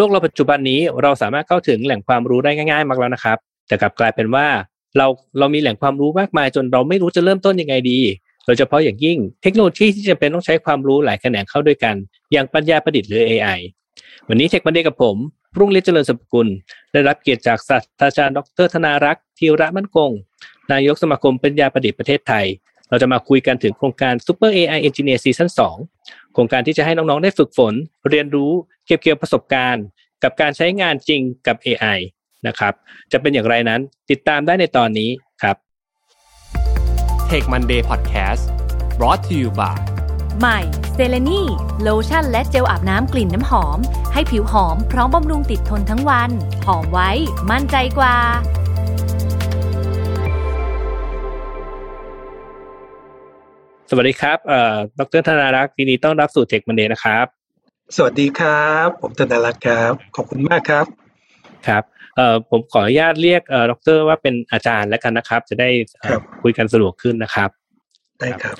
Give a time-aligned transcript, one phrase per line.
[0.00, 4.46] โลกเราปัจจุบันนี้เราสามารถเข้าถึงแหล่งความรู้ได้ง่าย ๆ มากแล้วนะครับ แต่กลับกลายเป็นว่า
[4.96, 5.06] เรา
[5.38, 7.98] เรามีแหล่งความรู้มากมายจนเราไม่รู้จะเริ่มต้นยังไงดี
[8.46, 11.94] โดยเฉพาะอย่างยิ่งเทคโนโลยีที่จะเป็นต้องใช้ความรู้หลายแขนงเข้าด้วยกัน
[12.32, 13.58] อย่างปัญญาประดิษฐ์หรือ AI
[14.28, 15.16] วันนี้เทคมันเดกับผม
[15.58, 16.48] รุ่งฤทธิ์เจริญสมกุล
[16.92, 20.10] ได้รับเกียรติจากศาสตราจารย์ดรธนารักษ์ธีระมั่นคง
[20.72, 22.46] นายกสมาคมปัญญาประดิษฐ์ประเทศไทย
[22.90, 25.48] เราจะมาคุยกันถึงโครงการ Super AI Engineer Season
[25.80, 27.74] 2 โครงการที่จะให้น้องๆได้ฝึกฝน
[28.10, 28.52] เรียนรู้
[28.86, 29.84] เก็บเกี่ยวประสบการณ์
[30.22, 31.98] กับการใช้งานจริงกับ AI
[32.46, 32.72] นะครับ
[33.12, 33.80] จะเป็นอย่างไรนั้น
[34.10, 35.10] ติดตามได้ในตอนนี้
[35.42, 35.56] ครับ
[37.30, 38.42] Take Monday Podcast
[38.98, 39.78] brought to you by
[40.40, 40.58] ใหม่
[40.94, 41.42] เซเลนี
[41.82, 43.78] โลชั่นและเจลอาบน้ำกลิ่นน้ำหอม
[44.12, 46.30] ให้ผิวหอมพร้อมบำรุงติดทนทั้งวัน
[46.66, 47.10] หอมไว้
[47.50, 48.16] มั่นใจกว่า
[53.90, 57.26] สวัสดีครับเอ่อดรธนารักษ์ยินดีต้อนรับสู่เทคมันเดย์นะครับ
[57.96, 60.84] สวัสดีครับ ผมธนารักษ์ครับ ขอบคุณมากครับ
[61.68, 61.82] ครับ
[62.16, 65.68] เอ่อผมขออนุญาตเรียกเอ่อดรว่าเป็นอาจารย์แล้วกันนะครับ จะได้
[66.00, 67.50] เอ่อครับคุยกันสะดวกขึ้นนะครับ
[68.20, 68.56] ได้ครับ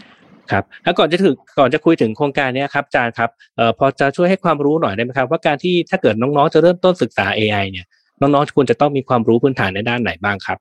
[0.50, 7.86] ครับแล้วก่อนจะถึงก่อนจะคุยถึงโครงการเนี้ยครับอาจารย์ครับเอ่อพอจะช่วยให้ความรู้หน่อยได้ไหมครับ ว่าการที่ถ้าเกิดน้องๆจะเริ่มต้นศึกษา AI เนี่ย
[8.20, 10.58] น้องๆควรจะต้องมีความรู้พื้นฐานในด้านไหนบ้างครับ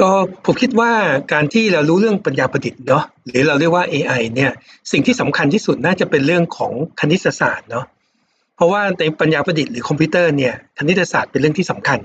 [0.00, 0.10] ก็
[0.44, 0.92] ผมคิดว่า
[1.32, 4.52] การที่เรารู้เรื่องปัญญาประดิษฐ์เนาะหรือเราเรียกว่า AI เนี่ย
[4.92, 7.86] สิ่งที่สำคัญที่สุดน่าจะเป็นเรื่องของคณิตศาสตร์เนาะ
[8.56, 11.98] เพราะว่าในปัญญาประดิษฐ์หรือคอมพิวเตอร์เนี่ยคณิตศาสตร์เป็นเรื่องที่สำคัญ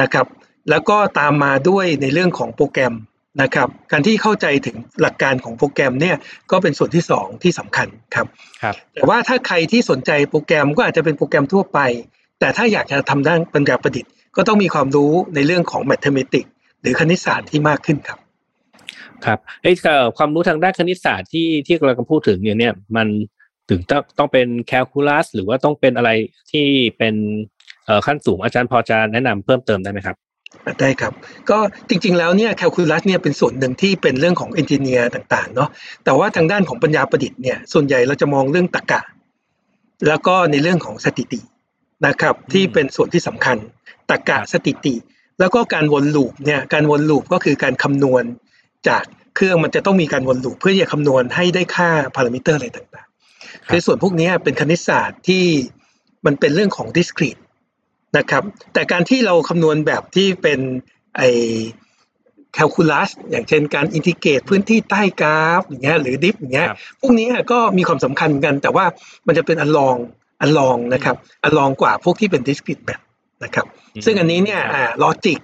[0.00, 0.26] นะครับ
[0.70, 2.94] แล้วก็ตามมาด้วยในเรื่องของโปรแกรม
[3.42, 6.16] นะครับ การที่เข้าใจถึงหลักการของโปรแกรมเนี่ย
[6.50, 8.26] ก็เป็นส่วนที่สองที่สำคัญครับ
[8.62, 11.78] ครับ แต่ว่าถ้าใครที่สนใจโปรแกรมก็อาจจะเป็นโปรแกรมทั่วไป
[12.40, 16.50] แต่ถ้าอยากจะทำด้านปัญญาประดิษฐ์ก็ต้องมีความรู้ในเรื่องของ mathematics
[16.82, 18.18] หรือคณิตศาสตร์ที่มากขึ้นครับ
[19.26, 23.08] ครับเอ้ยเอ่อความรู้ทางด้านคณิตศาสตร์ที่ที่เรากำลังพูดถึงเนี่ยเนี่ยมัน
[23.68, 26.10] ถึงต้องต้องเป็นแคลคูลัสหรือว่าต้องเป็นอะไร
[26.52, 26.66] ที่
[26.98, 27.14] เป็น
[27.86, 30.16] เอ่อขั้นสูงอาจารย์พอจะแนะนำเพิ่มเติมได้ไหมครับ
[30.80, 31.12] ได้ครับ
[31.50, 35.68] ก็จริงๆแล้วเนี่ยแคลคูลัสเนี่ยเป็นส่วนหนึ่งที่เป็นเรื่องของเอนจิเนียร์ต่างๆเนาะ
[36.04, 39.00] แต่ว่าทางด้านของปัญญาประดิษฐ์เนี่ยส่วนใหญ่เราจะมองเรื่องตรรกะ
[40.08, 41.40] แล้วก็ในเรื่องของสถิติ
[42.06, 43.56] นะครับที่เป็นส่วนที่สำคัญ
[44.10, 44.94] ตรรกะสถิติ
[45.40, 48.24] แล้วก็การวน loop เนี่ยการวน loop ก็คือการคำนวณ
[48.88, 49.04] จาก
[49.36, 55.44] เครื่องมันจะต้องมีการวน loop เพื่อที่จะคำนวณให้ได้ค่าพารามิเตอร์อะไรต่างๆคือส่วนพวกเนี้ยเป็นคณิตศาสตร์ที่
[56.26, 57.40] มันเป็นเรื่องของ discrete
[58.18, 58.42] นะครับ
[58.72, 60.60] แต่การที่เราคำนวณแบบที่เป็น
[61.16, 61.22] ไอ้
[62.54, 68.84] แคลคูลัสอย่างเช่นการ integrate พื้นที่ใต้กราฟอย่างเงี้ยหรือ diff อย่างเงี้ยครับพวกนี้ก็มีความสำคัญกัน แต่ว่า
[69.26, 69.96] มันจะเป็นอันลอง
[70.40, 73.02] อันลองนะครับอันลองกว่าพวกที่เป็น discrete math
[73.44, 75.38] นะครับอืมซึ่งอันนี้เนี่ยครับอ่า logic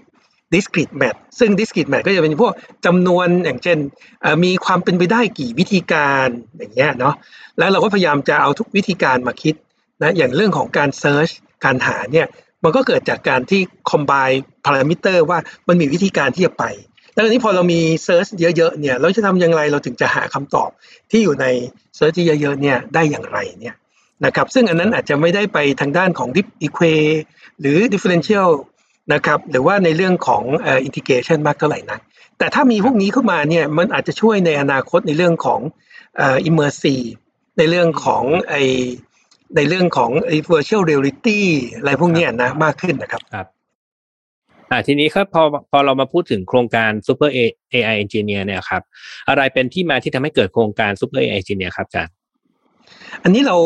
[0.55, 2.53] discrete math ซึ่ง discrete math ก็จะเป็นพวก
[2.87, 3.79] จำนวนอย่างเช่น
[4.23, 6.29] เอ่อมีความเป็นไปได้กี่วิธีการ
[6.59, 7.15] อย่างเงี้ยเนาะ
[7.59, 9.55] แล้วเราก็พยายามจะเอาทุกวิธีการมาคิด
[10.03, 11.33] นะอย่างเรื่องของการ search
[11.65, 12.27] การหาเนี่ย
[12.65, 13.61] มันก็เกิดจากการที่
[13.91, 15.39] combine parameter ว่า
[15.69, 16.65] มันมีวิธีการที่จะไป
[17.15, 20.71] แล้วทีนี้พอเรามี search เยอะๆเนี่ยเราจะทำอย่างไรเราถึงจะหาคำตอบ
[21.11, 21.47] ที่อยู่ใน
[21.99, 23.75] search ที่เยอะๆเนี่ยได้อย่างไรเนี่ย
[24.25, 26.95] นะครับซึ่งอันนั้นอาจจะไม่ได้ไปทางด้านของ dif equa
[27.61, 28.51] หรือ differential
[29.13, 32.01] นะครับหรือว่าในเรื่องของเอ่อ integration มากเท่าไหร่นัก
[32.39, 35.61] แต่ถ้ามีพวกนี้เข้ามาเนี่ยมันอาจจะช่วยในอนาคตในเรื่องของ
[36.17, 37.09] เอ่อ immersive
[37.59, 38.55] ในเรื่องของไอ
[39.57, 41.41] ในเรื่องของไอ้ virtual reality
[41.77, 43.47] อะไรพวกเนี้ยนะมากขึ้นนะครับครับ
[44.71, 47.31] อ่าทีนี้ครับพอพอเรามาพูดถึงโครงการ Super
[47.73, 48.83] AI Engineer เนี่ยครับ
[49.29, 52.15] อะไรเป็นที่มาที่ทำให้เกิดโครงการ Super AI Engineer ครับอาจารย์
[53.23, 53.57] อันนี้เรา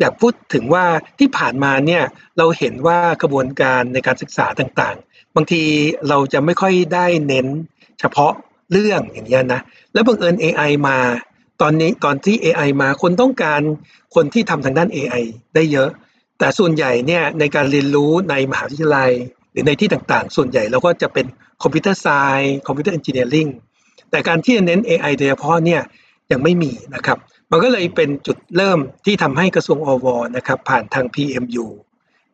[0.00, 0.84] อยากพูดถึงว่า
[1.18, 2.02] ที่ผ่านมาเนี่ย
[2.38, 5.62] เราเห็นว่ากระบวนการในการศึกษาต่างๆ บางที
[6.08, 7.46] เราจะไม่ค่อยได้เน้น
[8.00, 8.32] เฉพาะ
[8.72, 9.60] เรื่องอย่างเงี้ยนะ
[9.92, 10.98] แล้วบังเอิญ AI มา
[11.62, 13.60] ตอนนี้ตอนที่ AI มาคนต้องการ
[14.14, 15.90] คนที่ทำทางด้าน AI ได้เยอะ
[16.38, 19.12] แต่ส่วนใหญ่เนี่ยในการเรียนรู้ในมหาวิทยาลัย
[19.50, 21.26] หรือในที่ต่างๆ ส่วนใหญ่เราก็จะเป็น
[21.62, 23.46] computer science computer engineering
[24.10, 25.82] แต่การที่จะเน้น AI โดยเฉพาะเนี่ย
[26.32, 27.18] ยังไม่มีนะครับ
[27.50, 30.06] มันก็เลยเป็นจุดเริ่มที่ทำให้กระทรวงอว.
[30.36, 31.66] นะครับผ่านทาง PMU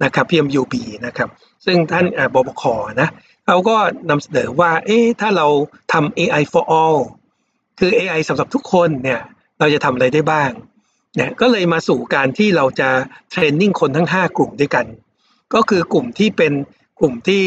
[0.05, 0.75] นะครับ PMU-B
[1.06, 1.29] นะครับ
[1.67, 2.64] ซึ่งท่านเอ่อบค
[3.00, 3.09] นะ
[3.47, 3.76] เขาก็
[4.11, 5.47] นำเสนอว่าเอ๊ะถ้าเรา
[5.93, 6.99] ทำ AI for all
[7.79, 9.20] คือ AI สำหรับทุกคนเนี่ย
[9.59, 10.50] เราจะทำอะไรได้บ้าง
[11.17, 12.88] เนี่ยก็เลยมาสู่การที่เราจะ
[13.31, 14.87] เทรนนิ่งคนทั้ง 5 กลุ่มด้วยกัน
[15.55, 16.53] ก็คือกลุ่มที่เป็น
[17.00, 17.44] กลุ่มที่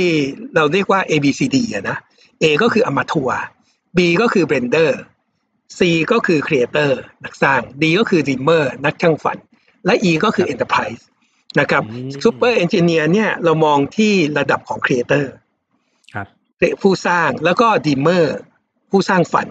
[0.56, 1.98] เราเรียกว่า A B C D อะนะ
[2.42, 3.30] A ก็คือ Amateur
[3.98, 4.90] B ก็คือ Blender
[5.80, 5.82] C
[6.12, 6.92] ก็คือ Creator
[7.24, 9.38] นักสร้าง D ก็คือ Dreamer นักช่างฝัน
[9.86, 11.04] และ E ก็คือ Enterprise
[11.60, 15.26] นะครับอืม Super Engineer เนี่ยเรามองที่ระดับของ Creator
[16.14, 16.28] ครับ
[16.82, 18.26] ผู้สร้างแล้วก็ Dreamer
[18.92, 19.48] ผู้สร้างฝัน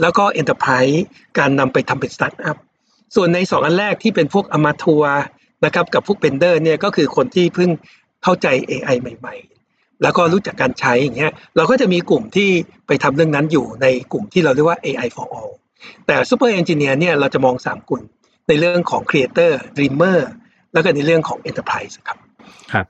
[0.00, 0.98] แล้วก็ Enterprise
[1.38, 2.56] การนำไปทำเป็นสตาร์ทอัพ
[3.14, 5.02] ส่วนในสองอันแรกที่เป็นพวก Amateur
[5.64, 7.70] นะครับกับพวก vendor เนี่ยก็คือคนที่เพิ่ง
[8.22, 9.34] เข้าใจ AI ใหม่
[9.68, 12.50] ๆ แล้วก็รู้จักการใช้อย่างเงี้ยเราก็จะมีกลุ่มที่
[12.86, 15.52] ไปทำเรื่องนั้นอยู่ในกลุ่มที่เราเรียกว่า AI for all
[16.06, 18.02] แต่ Super Engineer เนี่ยเราจะมอง 3 กลุ่ม
[18.48, 20.18] ในเรื่องของ Creator Dreamer
[20.72, 22.18] แล้วก็ในเรื่องของ Enterprise ครับ
[22.72, 22.86] ครับ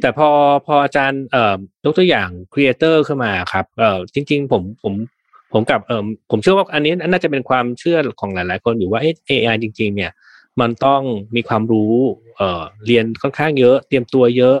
[0.00, 0.28] แต่พอ
[0.66, 4.94] พออาจารย์เอ่อยกตัวอย่าง creator ขึ้นมาครับเอ่อจริง ๆ ผมผม
[5.52, 10.12] ผมกับเอ่อผมเชื่อว่าอันนี้น่าจะเป็นความเชื่อของหลายๆ คนอยู่ว่า AI จริง ๆ เนี่ย
[10.60, 11.02] มันต้อง
[11.36, 11.92] มีความรู้
[12.36, 14.56] เอ่อเรียนค่อนข้างเยอะ เตรียมตัวเยอะ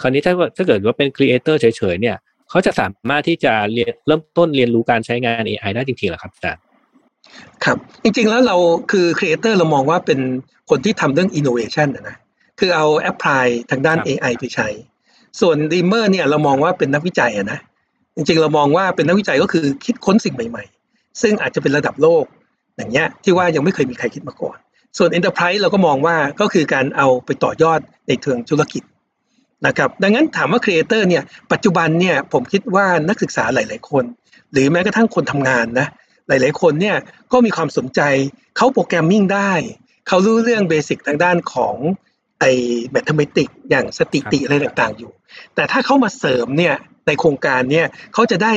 [0.00, 2.16] คราวนี้ถ้าถ้าเกิดว่าเป็น creator เฉยๆเนี่ย
[2.50, 6.62] เขาจะสามารถที่จะเรียนเริ่มต้นเรียนรู้การใช้งาน AI ได้จริงๆหรอครับอาจารย์
[7.64, 8.56] ครับ จริงๆแล้วเรา
[8.90, 10.20] คือ creator เรามองว่าเป็น
[10.70, 12.16] คนที่ทำเรื่อง innovation นะนะ
[12.58, 14.68] คือเอา apply ทางด้าน AI ไปใช้
[15.40, 17.60] ส่วน dreamer เนี่ยเรามองว่าเป็นนักวิจัยอะนะ
[18.16, 22.24] จริงๆเรามองว่าเป็นนักวิจัยก็คือคิดค้นสิ่งใหม่ๆ ซึ่งอาจจะเป็นระดับโลก
[22.76, 24.56] อย่างเงี้ยที่ว่ายังไม่เคยมีใครคิดมาก่อน
[24.98, 28.82] ส่วน Enterprise เราก็มองว่าก็คือการเอาไปต่อยอดในเชิงธุรกิจ
[29.66, 31.22] นะครับดังนั้นถามว่า creator เนี่ย
[31.52, 34.04] ปัจจุบันเนี่ยผมคิดว่านักศึกษาหลาย ๆ คน
[34.52, 35.86] หรือแม้กระทั่งคนทำงานนะ
[36.28, 36.96] หลาย ๆ คนเนี่ย
[37.32, 38.00] ก็มีความสนใจ
[38.56, 39.52] เขา programming ได้
[40.08, 41.76] เขารู้เรื่อง basic ทางด้านของ
[42.40, 42.50] ไอ้
[42.90, 45.12] mathematics อย่างสถิติอะไรต่างๆอยู่
[45.54, 46.74] แต่ถ้าเขามาเสริมเนี่ย
[47.06, 48.54] ในโครงการเนี่ยเขาจะได้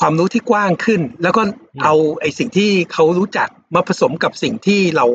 [0.00, 1.42] ความรู้ที่กว้างขึ้น แล้วก็
[1.84, 5.06] เอาไอ้สิ่งที่เขารู้จักมาผสมกับสิ่งที่เรา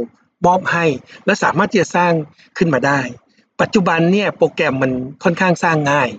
[0.45, 0.85] มอบให้
[1.25, 2.13] และสามารถที่จะสร้าง
[2.57, 2.99] ขึ้นมาได้
[3.61, 4.91] ปัจจุบันเนี่ยโปรแกรมมัน
[5.23, 6.09] ค่อนข้างสร้างง่าย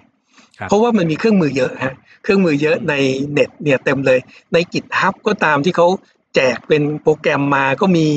[0.68, 2.94] เพราะว่ามันมีเครื่องมือเยอะฮะเครื่องมือเยอะใน
[3.32, 4.18] เน็ตเนี่ยเต็มเลย
[4.52, 5.88] ในกิจฮับก็ตามที่เขา
[6.34, 8.08] แจกเป็นโปรแกรมมาก็มี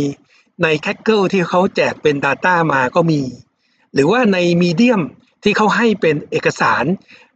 [0.64, 3.22] ในแคคเกิลที่เขาแจกเป็น Data มาก็มี
[3.94, 5.02] หรือว่าในมีเดียม
[5.44, 6.86] ที่เขาให้เป็นเอกสาร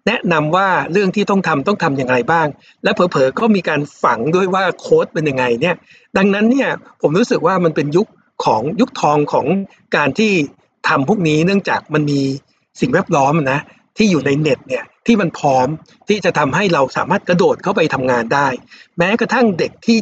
[0.07, 2.47] แนะนำว่าเรื่องที่ต้องทำต้องทำอย่างไรบ้าง
[2.83, 5.75] และเผลอๆก็มีการฝังด้วยว่าโค้ดเป็นยังไงเนี่ย
[6.17, 6.69] ดังนั้นเนี่ย
[7.01, 8.07] ผมรู้สึกว่ามันเป็นยุค
[8.45, 9.45] ของยุคทองของ
[9.95, 10.31] การที่
[10.87, 12.19] ทำพวกนี้เนื่องจากมันมี
[12.81, 13.59] สิ่งแวดล้อมนะ
[13.97, 15.67] ที่อยู่ในเน็ตเนี่ยที่มันพร้อม
[16.09, 18.47] ที่จะทำให้เราสามารถกระโดดเข้าไปทำงานได้
[18.97, 19.97] แม้กระทั่งเด็กที่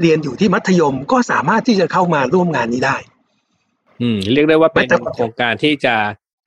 [0.00, 2.96] เรียนอยู่ที่มัธยมก็สามารถที่จะเข้ามาร่วมงานนี้ได้
[4.02, 5.94] อืม เรียกได้ว่าเป็นไม่แต่โครงการที่จะ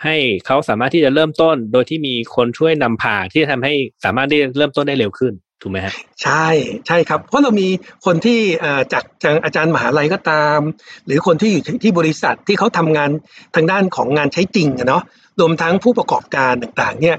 [0.03, 0.15] ให้
[0.45, 3.73] เขาสามารถที่จะเริ่มต้น โดยที่มีคนช่วยนำพาที่จะทำให้
[4.05, 5.93] สามารถที่จะเริ่มต้นได้เร็วขึ้นถูกไหมฮะ
[6.23, 6.47] ใช่
[6.87, 7.67] ใช่ครับ เพราะเรามี
[8.05, 10.59] คนที่เอ่อจากจากอาจารย์มหาลัยก็ตาม
[11.05, 13.09] หรือคนที่อยู่ที่ที่บริษัทที่เขาทำงาน
[13.55, 15.03] ทางด้านของงานใช้จริงอะเนาะ
[15.39, 17.17] รวมทั้งผู้ประกอบการต่างๆเนี่ย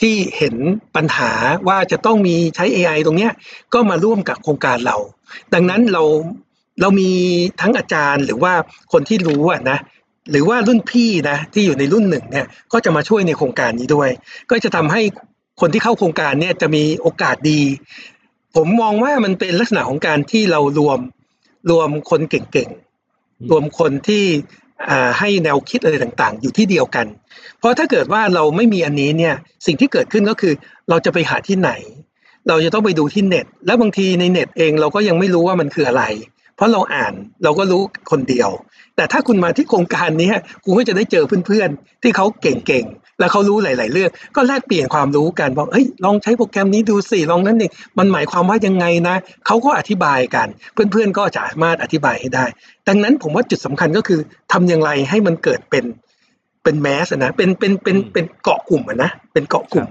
[0.00, 0.54] ที่เห็น
[0.96, 1.32] ปัญหา
[1.68, 3.32] ว่าจะต้องมีใช้ AI ตรงเนี้ย
[3.74, 4.96] ก็มาร่วมกับโครงการเรา
[5.54, 6.02] ดังนั้นเรา
[6.80, 7.10] เรามี
[7.60, 8.52] ทั้งอาจารย์หรือว่า
[8.92, 9.78] คนที่รู้อะนะ
[10.30, 14.10] หรือว่ารุ่นพี่นะที่อยู่ในรุ่นหนึ่งเนี่ยก็จะมาช่วยในโครงการนี้ด้วย
[14.50, 15.02] ก็จะทำให้
[15.60, 17.60] คนที่เข้าโครงการเนี่ยจะมีโอกาสดี
[18.56, 20.98] ผมมองว่ามันเป็นลักษณะของการที่เรารวม
[21.70, 24.24] รวมคนเก่งๆรวมคนที่
[25.18, 27.06] ให้แนวคิดอะไรต่างๆ อยู่ที่เดียวกัน
[27.58, 29.34] เพราะถ้าเกิดว่าเราไม่มีอันนี้เนี่ย
[29.66, 30.52] สิ่งที่เกิดขึ้นก็คือ
[30.90, 31.70] เราจะไปหาที่ไหน
[32.48, 36.04] เราจะต้องไปดูที่เน็ต แล้วบางทีในเน็ตเองเราก็ยังไม่รู้ว่ามันคืออะไร
[36.56, 38.50] เพราะเราอ่านเราก็รู้คนเดียว
[38.96, 40.30] แต่ถ้าคุณมาที่โครงการนี้
[40.64, 52.44] คุณก็จะได้เจอเพื่อนๆ ที่เขาเก่งๆ แล้วเขารู้หลาย ๆ เรื่อง ก็แลกเปลี่ยนความรู้กันบอกเฮ้ยลองใช้โปรแกรมนี้ดูสิลองนั้นนี่มันหมายความว่ายังไงนะเขาก็อธิบายกัน เพื่อน ๆ ก็จะสามารถอธิบายให้ได้
[52.88, 54.20] ดังนั้นผมว่าจุดสำคัญก็คือ
[54.52, 55.84] ทำอย่างไรให้มันเกิดเป็น
[56.62, 59.86] เป็นแมสนะเป็นเป็นเป็นเป็นเกาะกลุ่มอะนะเป็นเกาะกลุ่ม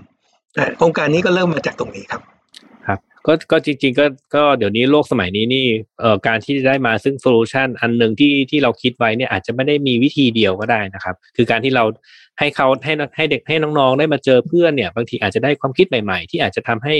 [0.57, 2.38] อ่าโครงการนี้ก็เริ่มมาจากตรงนี้ครับครับ
[3.27, 5.65] ก็ก็จริง ๆ ก็ก็เดี๋ยวนี้โลกสมัยนี้นี่
[5.99, 11.83] เอ่อการที่จะได้มาซึ่งโซลูชันอันหนึ่งที่ที่เราคิดไว้เนี่ยอาจจะไม่ได้มีวิธีเดียวก็ได้นะครับ คือการที่เรา
[12.39, 16.95] ให้เขาให้ให้เด็กให้น้องๆ ได้มาเจอเพื่อนเนี่ยบางทีอาจจะได้ความคิดใหม่ ๆ ที่อาจจะทำให้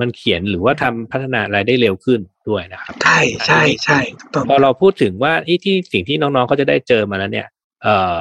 [0.00, 7.46] มันเขียนหรือว่าทำพัฒนาอะไรได้เร็วขึ้นด้วยนะครับ ใช่ใช่ใช่ถูกต้องพอเราพูดถึงว่าที่ที่สิ่งที่น้องๆเขาจะได้เจอมาแล้วเนี่ย
[7.82, 8.16] เอ่อ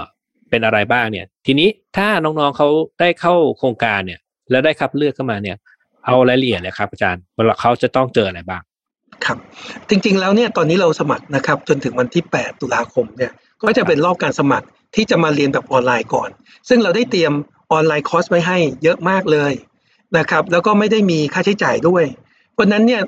[0.50, 2.68] เป็นอะไรบ้างเนี่ย ทีนี้ถ้าน้องๆเขา
[3.00, 4.20] ได้เข้าโครงการเนี่ย
[4.52, 5.58] แล้วได้คัดเลือกเข้ามาเนี่ย
[6.06, 8.62] เอารายละเอียดเลยครับอาจารย์ว่าเขาจะต้องเจออะไรบ้าง
[9.26, 9.38] ครับ
[9.90, 13.32] จริงๆแล้วเนี่ยตอนนี้เราสมัครนะครับจนถึงวันที่ 8 ตุลาคมเนี่ย
[13.62, 16.30] ก็จะเป็นรอบการสมัครที่จะมาเรียนแบบออนไลน์ก่อน
[16.70, 17.34] ซึ่งเราได้เตรียม
[17.72, 19.54] ออนไลน์คอร์สไว้ให้เยอะมากเลย
[20.18, 22.04] นะครับแล้วก็ไม่ได้มีค่าใช้จ่ายด้วย
[22.54, 23.02] เพราะฉะนั้นเนี่ย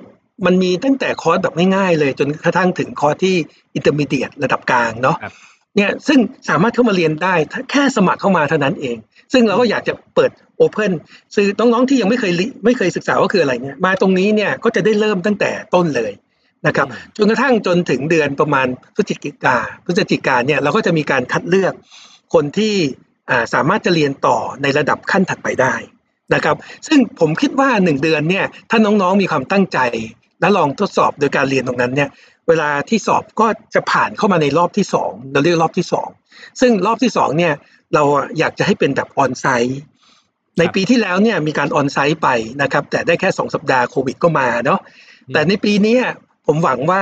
[0.46, 3.36] มันมีตั้งแต่คอร์สแบบง่ายๆเลยจนกระทั่งถึงคอร์สที่
[3.76, 5.34] intermediate ระดับกลางเนาะครับ
[5.75, 8.96] เนี่ยซึ่งสามารถเข้ามาเรียนได้ถ้าแค่สมัครเข้ามาเท่านั้นเอง
[9.34, 10.92] ซึ่งเราก็อยากจะเปิด open
[11.36, 16.12] ซึ่งน้องๆที่ยังไม่เคยลิไม่เคยศึกษาว่าคืออะไรเนี่ยมาตรงนี้เนี่ยก็จะได้เริ่มตั้งแต่ต้นเลย
[16.68, 21.74] นะครับอืมจนกระทั่งจนถึงเดือนประมาณพฤศจิกาพฤศจิกาเนี่ยเราก็จะมีการคัดเลือก
[22.34, 22.76] คนที่
[23.30, 25.76] อ่าสามารถจะเรียนต่อในระดับขั้นถัดไปได้
[26.34, 26.56] นะครับ
[26.88, 29.80] ซึ่งผมคิดว่าหนึ่งเดือนเนี่ยถ้าน้องๆมีความตั้งใจ
[30.40, 32.10] และลองทดสอบโดยการเรียนตรงนั้นเนี่ย
[32.48, 36.10] เวลาที่สอบก็จะผ่านเข้ามาในรอบที่สองเราเรียกรอบที่สอง
[36.62, 37.54] ซึ่งรอบที่สองเนี่ย
[37.94, 38.03] เรา
[38.39, 39.79] อยากจะให้เป็นแบบออนไซต์
[40.60, 42.29] ในปีที่แล้วเนี่ยมีการออนไซต์ไป
[42.62, 44.79] นะครับ แต่ได้แค่สองสัปดาห์โควิดก็มาเนาะ
[45.34, 45.98] แต่ในปีนี้
[46.48, 47.01] ผมหวังว่า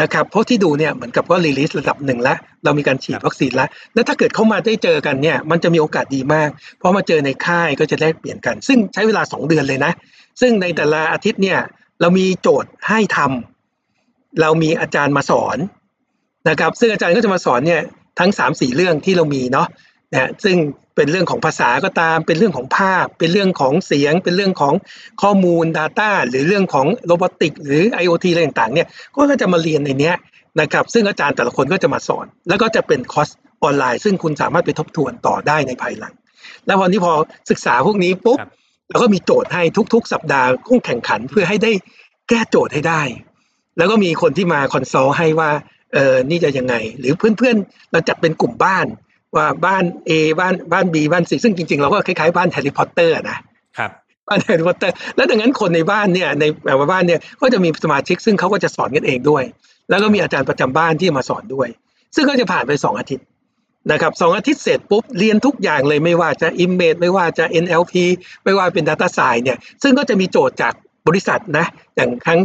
[0.00, 9.92] นะครับเพราะที่ดูเนี่ยเหมือนกับว่ารีลิสระดับหนึ่งแล้ว เรามีการฉีดวัคซีนแล้ว แล้วถ้าเกิดเข้ามาได้เจอกันเนี่ยมันจะมีโอกาสดีมาก เพราะมาเจอในค่ายก็จะแลกเปลี่ยนกัน ซึ่งใช้เวลาสองเดือนเลยนะ
[10.40, 11.58] ซึ่งในแต่ละอาทิตย์เนี่ย
[12.00, 15.58] เรามีโจทย์ให้ทำเรามีอาจารย์มาสอน
[16.48, 17.82] นะครับ ซึ่งอาจารย์ก็จะมาสอนเนี่ย
[18.18, 19.68] ทั้งสามสี่เรื่องที่เรามีเนาะ
[20.12, 20.56] นะซึ่ง
[20.96, 24.74] เป็นเรื่องของภาษาก็ตาม เป็นเรื่องของภาพ เป็นเรื่องของเสียง เป็นเรื่องของ
[25.22, 30.16] ข้อมูล Data หรือเรื่องของ robotic หรือ IoT อะไรต่างๆเนี่ยก็จะมาเรียนในเนี้ย
[30.60, 33.28] นะครับซึ่งอาจารย์แต่ละคนก็จะมาสอน แล้วก็จะเป็นคอร์ส
[33.62, 36.14] ออนไลน์ ซึ่งคุณสามารถไปทบทวนต่อได้ในภายหลัง
[36.66, 37.12] แล้ววันนี้พอ
[37.50, 38.38] ศึกษาพวกนี้ปุ๊บ
[38.88, 39.62] เราก็มีโจทย์ให้
[39.94, 41.72] ทุก ๆ สัปดาห์ต้องแข่งขันเพื่อให้ได้
[42.28, 43.02] แก้โจทย์ให้ได้
[43.78, 45.50] แล้วก็มีคนที่มา consult ให้ว่า
[45.92, 48.86] เออนี่จะยังไง หรือเพื่อนๆเราจัดเป็นกลุ่มบ้าน
[49.36, 50.10] ว่าบ้าน A
[50.40, 53.38] บ้านบ้าน B บ้าน C ซึ่งจริงๆ เราก็คล้ายๆบ้านแฮร์รี่พอตเตอร์นะ
[53.78, 53.90] ครับ
[54.28, 59.44] บ้านแฮร์รี่พอตเตอร์แล้วดังนั้นคนในบ้านเนี่ยในแบบว่าบ้านเนี่ยก็จะมีสมาชิกซึ่งเขาก็จะสอนกันเองด้วย
[59.90, 61.68] แล้วก็มีอาจารย์ประจำบ้านที่มาสอนด้วย
[62.14, 63.26] ซึ่งก็จะผ่านไปสองอาทิตย์
[63.90, 67.92] นะครับสองอาทิตย์เสร็จปุ๊บเรียนทุกอย่างเลยไม่ว่าจะ Image ไม่ว่าจะ NLP
[68.44, 70.72] ไม่ว่าเป็น Data Science เนี่ยซึ่งก็จะมีโจทย์จาก
[71.08, 72.40] บริษัทนะอย่างครั้ง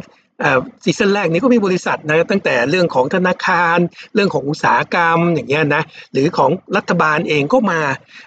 [0.83, 3.77] ซีซั่นแรกนี้ก็มีบริษัทนะตั้งแต่เรื่องของธนาคาร
[4.15, 7.81] เรื่องของอุตสาหกรรมอย่างเงี้ยนะหรือของรัฐบาลเองก็มา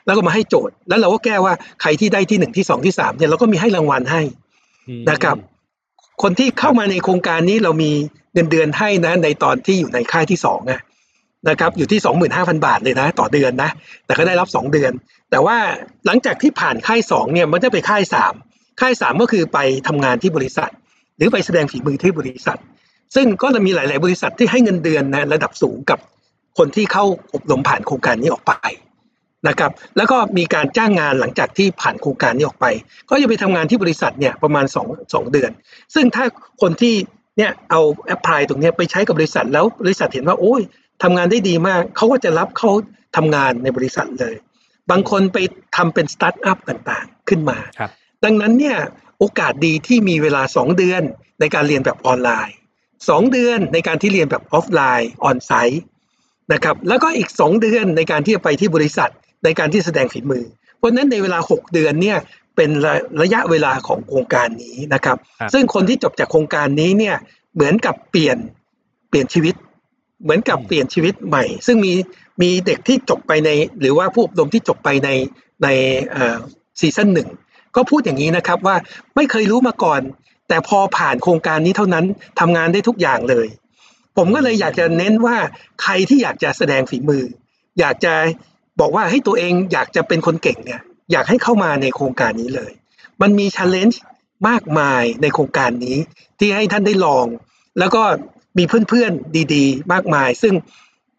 [0.07, 4.23] แล้วก็มาให้โจทย์ แล้วเราก็แก้ว่าใครที่ได้ที่หนึ่งที่สองที่สามเนี่ยเราก็มีให้รางวัลให้
[5.11, 5.37] นะครับ
[6.23, 7.91] คนที่เข้ามาในโครงการนี้เรามี
[8.35, 10.61] เงินเดือนให้นะ ในตอนที่อยู่ในค่ายที่สอง
[11.49, 13.71] นะครับอยู่ที่สองหมื่นห้าพันบาทเลยนะ ต่อเดือนนะ
[14.07, 14.93] แต่ก็ได้รับสองเดือน
[15.31, 15.57] แต่ว่า
[16.07, 18.35] หลังจากที่ผ่านค่ายสองเนี่ยมันจะไปค่ายสาม
[18.81, 20.71] ค่ายสามก็คือไปทำงานที่บริษัท
[21.21, 22.59] หรือไปแสดงฝีมือที่บริษัท
[23.15, 25.99] ซึ่งก็จะมีหลาย ๆ บริษัทที่ให้เงินเดือนนะระดับสูงกับ
[26.59, 28.53] คนที่เข้าอบรมผ่านโครงการนี้ออกไป
[29.49, 32.67] นะครับ แล้วก็มีการจ้างงานหลังจากที่ผ่านโครงการนี้ออกไป
[33.09, 35.51] ก็จะไปทำงานที่บริษัทเนี่ยประมาณ2 2เดือน
[35.95, 36.25] ซึ่งถ้า
[36.63, 36.95] คนที่
[37.39, 40.63] เนี่ยเอา apply ตรงนี้ไปใช้กับบริษัทแล้วบริษัทเห็นว่าโอ้ย
[41.03, 42.71] ทำงานได้ดีมากเขาก็จะรับเขา
[43.17, 44.35] ทำงานในบริษัทเลย
[44.91, 45.39] บางคนไป
[45.77, 47.59] ทำเป็นสตาร์ทอัพต่างๆขึ้นมา
[48.25, 48.77] ดังนั้นเนี่ย
[49.21, 51.03] โอกาสดีที่มีเวลา 2 เดือน
[51.41, 52.57] ในการเรียนแบบออนไลน์
[52.95, 55.83] 2 เดือนในการที่เรียนแบบออฟไลน์ onsite
[56.53, 59.11] นะครับแล้วก็อีก 2 เดือนในการที่จะไปที่บริษัท
[59.45, 60.45] ในการที่แสดงฝีมือ
[60.79, 62.19] เพราะนั้นในเวลา 6 เดือนเนี่ย
[62.57, 65.19] เป็นระระยะเวลาของโครงการนี้นะครับ
[65.53, 67.17] ซึ่งคนที่จบจากโครงการนี้เนี่ย
[67.55, 68.37] เหมือนกับเปลี่ยน
[69.09, 69.55] เปลี่ยนชีวิต
[70.23, 71.93] เหมือนกับเปลี่ยนชีวิตใหม่ ซึ่งมี
[72.43, 73.51] มีเด็กที่จบไปใน
[73.81, 75.09] หรือว่าผู้อบรมที่จบไปใน
[75.63, 75.69] ใน
[76.81, 77.29] ซีซั่นหนึ่ง
[77.77, 78.77] ก็พูดอย่างนี้นะครับว่า
[79.17, 80.01] ไม่เคยรู้มาก่อน
[80.49, 82.05] แต่พอผ่านโครงการนี้เท่านั้น
[82.41, 83.47] ทำงานได้ทุกอย่างเลย
[84.17, 85.37] ผมก็เลยอยากจะเน้นว่า
[85.83, 87.25] ใครที่อยากจะแสดงฝีมือ
[87.81, 88.15] อยากจะ
[88.81, 90.81] บอกว่าให้ตัวเองอยากจะเป็นคนเก่งเนี่ย
[91.13, 92.71] อยากให้เข้ามาในโครงการนี้เลย
[93.23, 94.03] มันมีชันเลนจ์
[94.49, 95.97] มากมายในโครงการนี้
[96.39, 97.27] ที่ให้ท่านได้ลอง
[97.79, 98.03] แล้วก็
[98.59, 100.55] มีเพื่อนๆดีๆ มากมาย ซึ่ง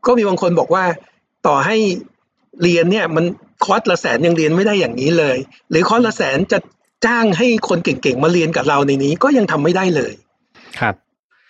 [0.05, 0.85] ก็มีบางคนบอกว่า
[1.47, 1.77] ต่อให้
[2.61, 3.25] เรียนเนี่ยมัน
[3.65, 5.37] คอร์สละแสนยังเรียนไม่ได้อย่างนี้เลย
[5.69, 6.59] หรือคอร์สละแสนจะ
[7.05, 10.13] จ้างให้คนเก่งๆมาเรียนกับเราในนี้ก็ยังทำไม่ได้เลย
[10.79, 10.95] ครับ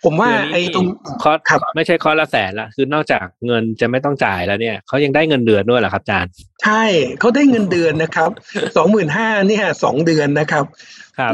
[0.05, 0.85] ผมว่าไอ้ตรง
[1.23, 1.39] คอร์ส
[1.75, 6.31] ไม่ใช่คอร์สละแสนละคือนอกจากเงินจะไม่ต้องจ่ายแล้วเนี่ยเขายังได้เงินเดือนด้วยเหรอครับอาจารย์
[6.63, 6.83] ใช่
[7.19, 8.29] เขาได้เงินเดือนนะครับ
[8.75, 10.65] สองหมื่นห้าเนี่ยสองเดือนนะครับ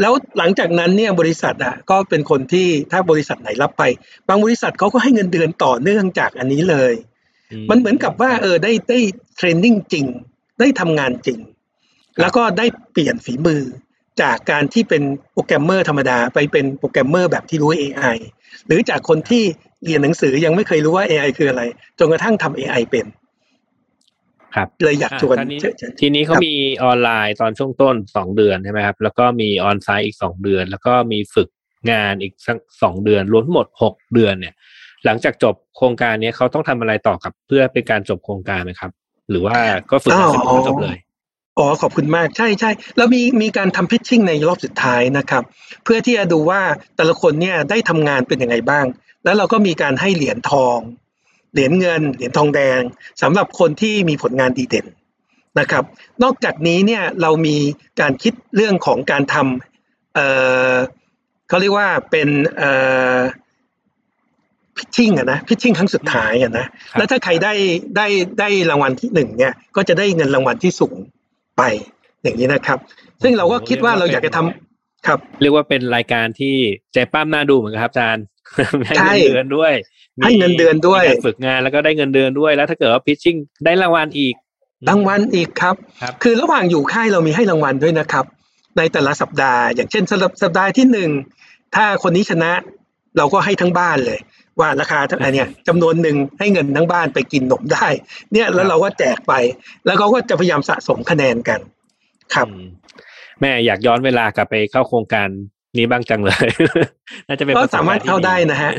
[0.02, 3.84] แล้วหลังจากนั้นเนี่ยบริษัทอะก็เป็นคนที่ถ้าบริษัทไหนรับไป
[4.28, 6.94] บางบริษัทเขาก็ให้เงินเดือนต่อเนื่องจากอันนี้เลย
[7.70, 9.00] มันเหมือนกับว่าเออได้ได้
[9.38, 10.06] เทรนนิ่งจริง
[10.60, 11.40] ได้ทำงานจริง
[12.22, 13.62] แล้วก็ได้เปลี่ยนฝีมือ
[14.22, 18.18] จากการที่เป็นโปรแกรมเมอร์ธรรมดาไปเป็นโปรแกรมเมอร์แบบที่รู้ AI
[18.66, 19.44] หรือจากคนที่
[19.86, 21.64] เรียนหนังสือยังไม่เคยรู้ว่า AI คืออะไร
[22.00, 23.06] จนกระทั่งทำ AI เป็น
[24.56, 25.36] ครับเลยอยากชวน
[26.02, 31.50] ทีนี้เขามีออนไลน์ตอนช่วงต้นสองเดือนใช่ไหมครับ แล้วก็มี onsite อีกสองเดือน แล้วก็มีฝึก
[31.92, 34.56] งานอีกสักสองเดือนรวมทั้งหมดหกเดือนเนี่ย
[35.06, 38.92] หลังจากจบโครงการนี้เขาต้องทำอะไรต่อกับเพื่อเป็นการจบโครงการไหมครับ
[39.30, 39.58] หรือว่า
[39.92, 40.98] ก็ฝึกมาเสร็จแล้วจบเลย
[41.58, 45.44] อ๋อขอบคุณมากใช่ใช่แล้วมีมีการทำพิชชิ่งในรอบสุดท้ายนะครับ
[45.84, 46.62] เพื่อที่จะดูว่า
[46.96, 48.86] แต่ละคนเนี่ยได้ทำงานเป็นยังไงบ้าง
[49.24, 50.78] แล้วเราก็มีการให้เหรียญทอง
[51.54, 52.80] เหรียญเงิน เหรียญทองแดง
[53.22, 54.88] สำหรับคนที่มีผลงานดีเด่น
[55.60, 55.84] นะครับ
[56.24, 57.58] นอกจากนี้เนี่ยเรามี
[58.02, 60.28] การคิดเรื่องของการทำเอ่
[60.72, 60.74] อ
[61.50, 62.72] เขาเรียกว่าเป็นเอ่
[63.16, 63.18] อ
[64.78, 66.66] พิชชิ่งอะนะพิชชิ่งครั้งสุดท้ายอะนะ
[66.98, 67.54] แล้วถ้าใครได้
[67.98, 68.08] ได้
[68.40, 70.98] ได้รางวัลที่หนึ่งเนี่ยก็จะได้เงินรางวัลที่สูง
[71.58, 71.64] ไป
[72.24, 72.78] อย่างนี้นะครับ
[73.24, 76.56] ซึ่งเราก็คิดว่าเราอยากจะทำครับ เรียกว่าเป็นรายการที่
[76.94, 78.24] ใจปั้มน่าดูเหมือนกันครับอาจารย์
[79.02, 79.74] ให้เงินเดือนด้วย
[80.24, 84.36] ให้เงินเดือนด้วยมีการฝึกงานแล้วก็ได้เงินเดือนด้วยแล้วถ้าเกิดว่าพิชชิ่งได้รางวัลอีก
[84.90, 88.26] รางวัลอีกครับครับคือระหว่างอยู่ค่ายเรามีให้รางวัลด้วยนะครับ
[88.78, 91.10] ในแต่ละสัปดาห์ อย่างเช่นสำหรับสัปดาห์ที่หนึ่ง
[91.76, 92.52] ถ้าคนนี้ชนะ
[93.18, 94.20] เราก็ให้ทั้งบ้านเลย
[94.60, 97.88] ว่าราคาเท่าไหร่เนี่ยจำนวนหนึ่งให้เงินทั้งบ้านไปกินหนมได้
[98.34, 99.34] เนี่ยแล้วเราก็แจกไป
[99.86, 101.60] แล้วเขาก็จะพยายามสะสมคะแนนกัน
[102.34, 102.66] ครับอืม
[103.42, 105.30] แม่อยากย้อนเวลากลับไปเข้าโครงการ
[105.78, 106.48] นี้บ้างจังเลย
[107.28, 108.72] น่าจะเป็นก็ประสบการณ์ที่สามารถเข้าได้นะฮะ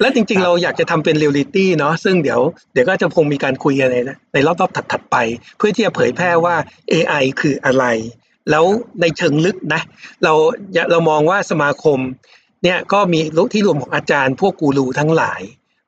[0.00, 2.40] และจริงครับๆเราอยากจะทำเป็นเรียลลิตี้เนาะซึ่งเดี๋ยว
[2.72, 3.96] เดี๋ยวก็จะคงมีการคุยกันใน
[4.34, 5.16] ในรอบๆถัดๆไป
[5.56, 6.54] เพื่อที่จะเผยแพร่ว่า
[6.92, 7.84] AI คืออะไร
[8.50, 8.64] แล้ว
[9.00, 9.80] ในเชิงลึกนะ
[10.24, 10.32] เรา
[10.90, 11.98] เรามองว่าสมาคม
[12.64, 13.20] เนี่ยก็มี
[13.52, 15.42] ที่รวมของอาจารย์พวกกูรูทั้งหลาย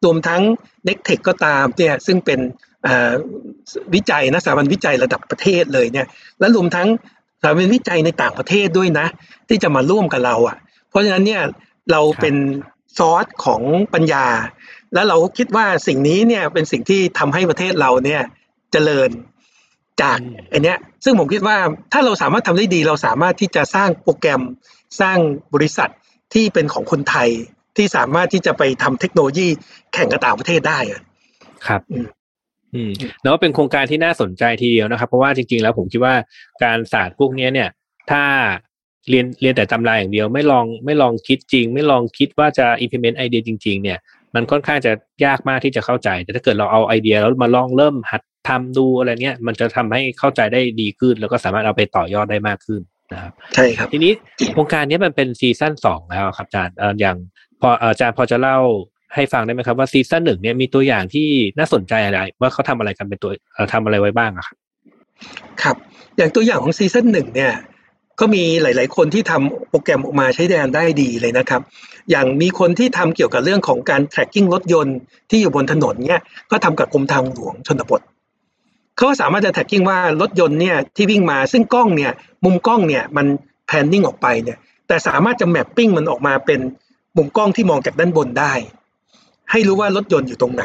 [0.04, 0.42] รวมทั้ง
[0.88, 2.40] n e c t e c h ก็ตามเนี่ยซึ่งเป็น
[2.86, 3.12] อ่า
[3.94, 6.06] วิจัยนะสถาบันวิจัยระดับประเทศเลยเนี่ย
[6.40, 6.88] และรวมทั้ง
[7.40, 9.06] สถาบันวิจัยในต่างประเทศด้วยนะ
[9.48, 10.56] ที่จะมาร่วมกับเราอะ
[10.88, 11.42] เพราะฉะนั้นเนี่ย
[11.92, 12.34] เราเป็น
[12.98, 13.62] ซอสของ
[13.94, 14.26] ปัญญา
[14.94, 18.22] แล้วเราก็คิดว่าสิ่งนี้เนี่ยเป็นสิ่งที่ทำให้ประเทศเราเนี่ย
[18.72, 19.10] เจริญ
[20.02, 21.56] จากอืมอันเนี้ยซึ่งผมคิดว่า
[21.92, 24.42] ถ้าเราสามารถทำได้ดีเราสามารถที่จะสร้างโปรแกรม
[25.00, 25.18] สร้าง
[25.54, 25.90] บริษัท
[26.32, 27.28] ที่เป็นของคนไทย
[27.76, 29.48] ที่สามารถที่จะไปทำเทคโนโลยี
[29.94, 31.02] แข่งกับต่างประเทศได้อะ
[31.66, 32.06] ครับอืม
[32.74, 36.14] อืมแล้วก็เป็นโครงการที่น่าสนใจทีเดียวนะครับ เพราะว่าจริงๆแล้วผมคิดว่า
[36.62, 37.68] การศาสตร์พวกเนี้ยเนี่ย
[38.10, 38.22] ถ้า
[39.08, 43.98] เรียนเรียนแต่ตำราอย่างเดียวไม่ลองไม่ลองคิดจริง ไม่ลองคิดว่าจะ implement ไอเดียจริง ๆ เนี่ย
[44.34, 44.92] มันค่อนข้างจะ
[45.24, 52.80] ยากมากที่จะเข้าใจ แต่ถ้าเกิดเราเอาไอเดียแล้วมาลองเริ่มหัดทำดูอะไรเนี้ยมันจะทำให้เข้าใจได้ดีขึ้น แล้วก็สามารถเอาไปต่อยอดได้มากขึ้น
[53.12, 54.12] นะครับใช่ครับ ทีนี้
[54.52, 57.16] โครงการนี้มันเป็น season สองแล้วครับอาจารย์เอ่ออย่าง
[57.60, 58.58] พออาจารย์พอจะเล่า
[59.14, 61.28] ให้ฟังได้ไหมครับว่า season หนึ่งเนี่ยมีตัวอย่างที่
[61.58, 64.56] น่าสนใจอะไร ว่าเขาทำอะไรกันเป็นตัวเอ่อทำอะไรไว้บ้างอะครับ
[65.62, 65.76] ครับ
[66.16, 67.52] อย่างตัวอย่างของ season หนึ่งเนี่ย
[68.20, 71.60] ก็มีหลาย ๆ คนที่ทำโปรแกรมออกมาใช้งานได้ดีเลยนะครับ
[72.10, 74.98] อย่างมีคนที่ทำเกี่ยวกับเรื่องของการ tracking รถยนต์
[75.30, 78.00] ที่อยู่บนถนนเนี่ยก็ทำกับกรมทางหลวงชนบท
[78.96, 82.12] เขาก็สามารถจะ tracking ว่ารถยนต์เนี่ยที่วิ่งมาซึ่งกล้องเนี่ย
[82.44, 83.26] มุมกล้องเนี่ยมัน
[83.70, 86.60] panning ออกไปเนี่ยแต่สามารถจะ mapping มันออกมาเป็น
[87.16, 88.52] มุมกล้องที่มองจากด้านบนได้
[89.50, 90.64] ให้รู้ว่ารถยนต์อยู่ตรงไหน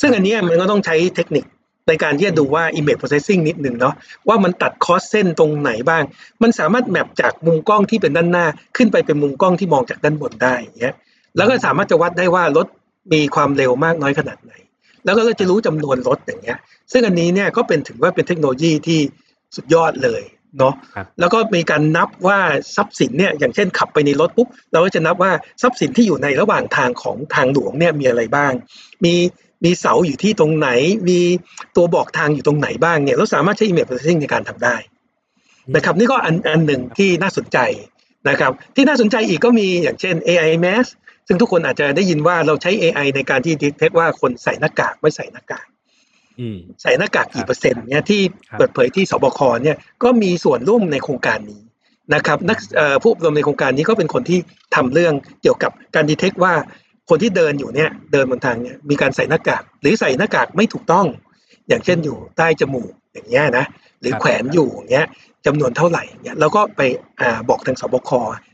[0.00, 1.44] ซึ่งอันนี้มันก็ต้องใช้เทคนิค
[1.88, 3.94] ในการที่จะดูว่า image processing นิดหนึ่งเนาะ
[4.28, 6.02] ว่ามันตัดคอสเส้นตรงไหนบ้าง
[6.42, 10.94] มันสามารถแมปจากมุมกล้องที่เป็นด้านหน้า ขึ้นไปเป็นมุมกล้องที่มองจากด้านบนได้อย่างเงี้ย
[11.36, 12.66] แล้วก็สามารถจะวัดได้ว่ารถ
[13.12, 14.52] มีความเร็วมากน้อยขนาดไหน
[15.08, 16.58] แล้วก็จะรู้จำนวนรถอย่างเงี้ย
[16.92, 19.00] ซึ่งอันนี้เนี่ยก็เป็นถือว่าเป็นเทคโนโลยีที่
[19.56, 20.22] สุดยอดเลย
[20.58, 22.38] เนาะครับแล้วก็มีการนับว่า
[22.76, 28.52] ทรัพย์สินเนี่ยอย่างเช่นขับไปในรถปุ๊บเราก็จะนับว่าทรัพย์สินที่อยู่ในระหว่างทางของทางหลวงเนี่ยมีอะไรบ้าง
[29.04, 29.14] มี
[29.64, 30.68] มีเสาอยู่ที่ตรงไหน
[31.08, 31.20] มี
[31.76, 34.76] ตัวบอกทางอยู่ตรงไหนบ้างเนี่ยเราสามารถใช้ image processing ในการทำได้
[35.76, 37.58] นะครับนี่ก็อันอันหนึ่งที่น่าสนใจ
[38.28, 40.90] นะครับที่น่าสนใจอีกก็มีอย่างเช่น AI Mask
[41.28, 45.66] ซึ่งทุกคนอาจจะได้ยินว่าเราใช้ AI ในการที่ detect ว่าคนใส่หน้ากากไม่ใส่หน้ากาก
[46.40, 51.62] อืมใส่หน้ากากกี่เปอร์เซ็นต์เนี่ยที่ครับเปิดเผยที่สบคเนี่ยก็มีส่วนร่วมในโครงการนี้
[52.14, 54.38] นะครับนักเอ่อผู้อบรมในโครงการนี้ก็เป็นคนที่
[54.74, 56.54] ทำเรื่องเกี่ยวกับการดีเทคว่า
[57.10, 61.06] คนที่เดินอยู่เนี่ยเดินบนทางเนี่ยมีการใส่หน้ากาก หรือใส่หน้ากากไม่ถูกต้อง
[61.68, 63.66] อย่างเช่นอยู่ใต้จมูกอย่างเงี้ยนะ
[64.00, 65.06] หรือครับแขวนอยู่อย่างเงี้ย
[65.46, 66.80] จำนวนเท่าไหร่เนี่ยเราก็ไป
[67.20, 68.10] อ่าบอกทางสบค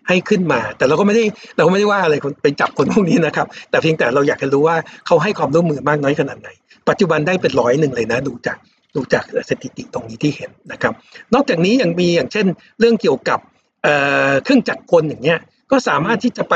[0.09, 1.25] ให้ขึ้นมา แต่เราก็ไม่ได้
[1.57, 4.77] เราก็ไม่ได้ว่าอะไรคนไปจับคนพวกนี้นะครับ แต่เพียงแต่เราอยากจะรู้ว่า
[5.07, 6.49] เขาให้ความร่วมมือมากน้อยขนาดไหน
[6.89, 8.59] ปัจจุบันได้เป็นร้อยหนึ่งเลยนะดูจาก
[8.95, 10.93] ดูจากสถิติตรงนี้ที่เห็นนะครับ
[11.35, 12.47] นอกจากนี้ยังมีอย่างเช่น
[12.81, 13.39] เรื่องเกี่ยวกับ
[13.83, 13.95] เอ่
[14.29, 16.55] อเครื่องจักรกลอย่างเงี้ยก็สามารถที่จะไป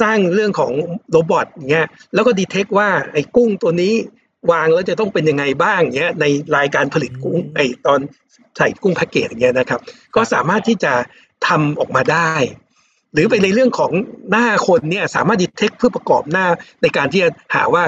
[0.00, 0.72] สร้างเรื่องของ
[1.10, 3.94] robot อย่างเงี้ยแล้วก็ detect ว่าไอ้กุ้งตัวนี้
[4.50, 6.24] วางแล้วจะต้องเป็นยังไงบ้างเงี้ยใน
[6.56, 8.00] รายการผลิตกุ้งไอ้ตอน
[8.56, 9.80] ใส่กุ้งแพ็กเกจอย่างเงี้ยนะครับ
[10.16, 10.92] ก็สามารถที่จะ
[11.48, 12.32] ทำออกมาได้
[13.12, 13.92] หรือไปในเรื่องของ
[14.30, 16.46] หน้าคนเนี่ยสามารถ detect เพื่อประกอบหน้า
[16.82, 17.84] ในการที่จะหาว่า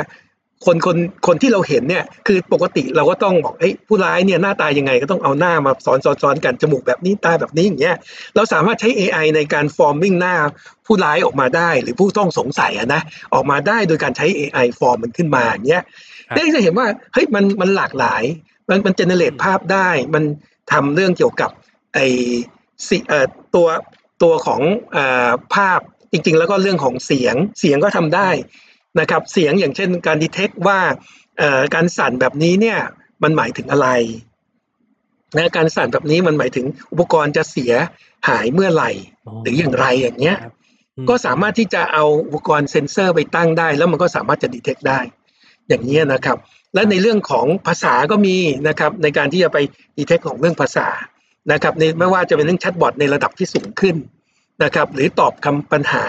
[0.66, 7.96] คนคนคนที่เราเห็นเนี่ยคือปกติเราก็ต้องบอกเอ้ยผู้ร้ายเนี่ยหน้าตายังไงก็ต้องเอาหน้ามาซ้อนซ้อนซ้อนกันจมูกแบบนี้ตาแบบนี้อย่างเงี้ย
[8.34, 10.34] เราสามารถใช้ AI ในการ forming หน้า
[10.86, 13.02] ผู้ร้ายออกมาได้ หรือผู้ต้องสงสัยอะนะ
[13.34, 15.82] ออกมาได้โดยการใช้ AI form มันขึ้นมาอย่างเงี้ย
[16.28, 18.22] ครับได้จะเห็นว่าเฮ้ยมันมันหลากหลาย
[18.68, 20.24] มันมันเจเนเรตภาพได้ มัน
[20.72, 21.50] ทำเรื่องเกี่ยวกับ
[21.94, 21.98] ไอ
[22.88, 23.68] สิเอ่อตัว
[24.22, 24.60] ตัวของ
[24.92, 25.80] เอ่อภาพ
[26.12, 28.28] จริง ๆ แล้วก็เรื่องของเสียงเสียงก็ทำได้
[29.00, 30.80] นะครับเสียงอย่างเช่นการดีเทคว่า
[31.38, 32.78] เอ่อการสั่นแบบนี้เนี่ย
[33.22, 33.88] มันหมายถึงอะไร
[35.36, 37.72] นะการสั่นแบบนี้มันหมายถึงอุปกรณ์จะเสีย
[38.28, 38.90] หายเมื่อไหร่
[39.42, 40.52] หรืออย่างไรอย่างเงี้ยครับ
[40.96, 45.00] อืมก็สามารถที่จะเอาอุปกรณ์เซ็นเซอร์ไปตั้งได้ แล้วมันก็สามารถจะ detect ได้
[45.68, 46.38] อย่างเงี้ยนะครับ
[46.74, 48.36] และในเรื่องของภาษาก็มี
[48.68, 49.58] นะครับในการที่จะไป
[49.96, 50.88] detect ของเรื่องภาษา
[51.52, 53.96] นะครับในไม่ว่าจะเป็นเรื่อง chatbot ในระดับที่สูงขึ้น
[54.64, 56.04] นะครับ หรือตอบคำปัญหา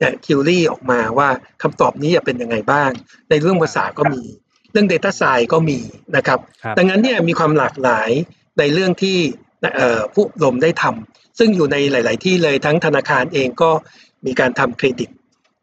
[0.00, 1.28] เนี่ย query ออกมาว่า
[1.62, 2.90] คำตอบนี้จะเป็นยังไงบ้าง
[3.30, 4.22] ในเรื่องภาษาก็มี
[4.72, 5.78] เรื่อง Data s c i e n c e ก็มี
[6.16, 8.10] นะครับครับ ดังนั้นเนี่ยมีความหลากหลาย
[8.58, 9.18] ในเรื่องที่
[9.76, 13.70] เอ่อผู้อบรมได้ทำซึ่งอยู่ในหลาย ๆ ที่เลยทั้งธนาคารเองก็
[14.26, 15.10] มีการทำเครดิต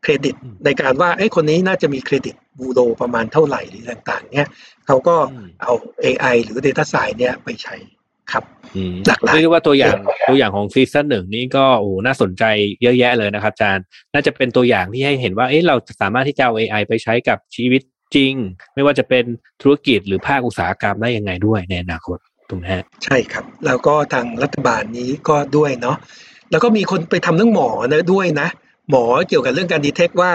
[0.04, 4.50] เครดิตในการว่าไอ้ยคนนี้น่าจะมีเครดิตบูโรประมาณเท่าไหร่หรือต่าง ๆ เนี่ย
[4.88, 5.74] เขาก็อืมเอา
[6.04, 7.76] AI หรือ Data s c i e n c e เนี่ยไปใช้
[8.32, 8.44] ครับ
[8.76, 12.44] อืมหลากหลายเรียกได้ว่าตัวอย่างตัวอย่างของซีซั่นหนึ่งนี่ก็โอ้น่าสนใจ
[12.82, 17.82] เยอะแยะเลยนะครับอาจารย์ น่าจะเป็นตัวอย่างที่ให้เห็นว่าเอ๊ะเราสามารถที่จะเอา AI ไปใช้กับชีวิต
[18.16, 18.34] จริง
[18.76, 19.26] ไม่ว่าจะเป็น
[19.62, 22.18] ธุรกิจหรือภาคอุตสาหกรรมได้ยังไงด้วยในอนาคต
[22.50, 25.98] ถูกไหมฮะใช่ครับ แล้วก็ทางรัฐบาลนี้ก็ด้วยเนาะ
[26.52, 28.48] แล้วก็มีคนไปทำเรื่องหมอนะด้วยนะ
[28.90, 30.32] หมอเกี่ยวกับเรื่องการดีเทคว่า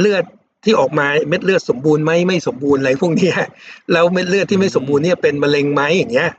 [0.00, 0.24] เลือด
[0.64, 3.36] ที่ออกมาเม็ดเลือดสมบูรณ์ไหมไม่สมบูรณ์อะไรพวกเนี้ย
[3.92, 6.30] แล้วเม็ดเลือดที่ไม่สมบูรณ์เนี่ยเป็นมะเร็งไหมอย่างเงี้ย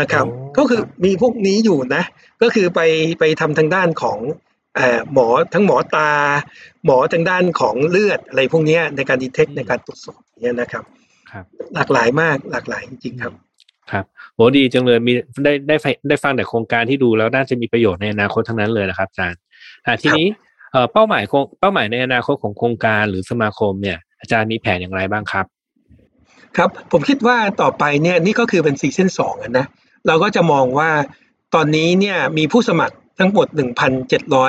[0.00, 2.04] นะครับโอ้ก็คือมีพวกนี้อยู่นะ
[2.42, 2.80] ก็คือไป
[3.18, 4.18] ไปทำทางด้านของ
[4.76, 6.10] เอ่อหมอทั้งหมอตา
[6.84, 10.84] หมอทางด้านของเลือดอะไรพวกเนี้ยในการดีเทคในการตรวจสอบเนี่ยนะครับ
[11.30, 11.44] ครับ
[11.74, 13.32] หลากหลายมากหลากหลายจริงๆครับ
[13.90, 15.12] ครับโหดีจังเลยมี
[15.44, 19.38] ได้ได้ฟังได้ฟังแต่โครงการที่ดูแล้วน่าจะมีประโยชน์ในอนาคตทั้งนั้นเลยนะครับอาจารย์
[19.86, 20.26] อ่าทีนี้
[20.72, 25.46] เอ่อเป้าหมายโครงเป้าหมายในอนาคตของโครงการหรือสมาคมเนี่ย อาจารย์มีแผนอย่างไรบ้างครับ
[26.56, 29.66] ครับผมคิดว่าต่อไปเนี่ยนี่ก็คือเป็นซีซั่นสองอะนะ
[30.06, 30.90] เราก็จะมองว่า
[31.54, 33.46] ตอนนี้เนี่ยมีผู้สมัครทั้งหมด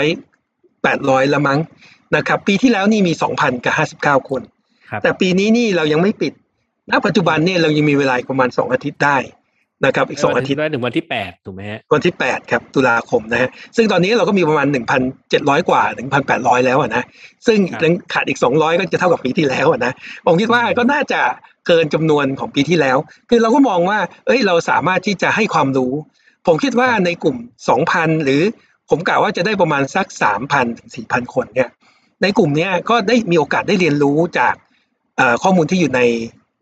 [0.02, 1.60] 1,700 800 ละมั้ง
[2.16, 3.74] นะครับปีที่แล้วนี่มี 2,000 กับ
[4.20, 4.42] 59 คน
[4.90, 6.34] ครับแต่ปีนี้นี่เรายังไม่ปิด
[6.92, 9.18] ณปัจจุบันเนี่ยเรายังมีเวลาอีกประมาณ 2 อาทิตย์ได้
[9.86, 14.68] นะครับ อีก2อาทิตย์ได้ถึงวันที่แปดถูกไหมฮะวันที่8ครับตุลาคมนะฮะซึ่งตอนนี้เราก็มีประมาณ
[15.18, 15.84] 1,700กว่า
[16.26, 17.04] 1,800แล้วอะนะ
[17.48, 19.94] ซึ่งครับยังขาดอีก200ก็จะเท่ากับปีที่แล้วอะนะ
[20.26, 21.22] ผมคิดว่าก็น่าจะ
[21.68, 22.98] เกินจำนวนของปีที่แล้ว
[23.30, 25.94] คือเราก็มองว่า เอ้ยเราสามารถที่จะให้ความรู้
[26.48, 27.38] ผมคิดว่าในกลุ่ม
[27.82, 28.42] 2,000หรือ
[28.90, 30.08] ผมกล่าวว่าจะได้ประมาณสัก
[30.48, 31.70] 3,000ถึง4,000คนเนี่ย
[32.22, 34.56] ในกลุ่มเนี้ยก็ได้มีโอกาสได้เรียนรู้จาก
[35.18, 36.02] เอ่อข้อมูลที่อยู่ใน